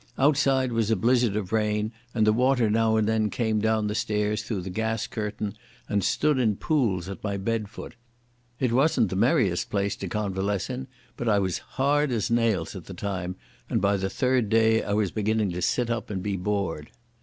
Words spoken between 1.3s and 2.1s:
of rain,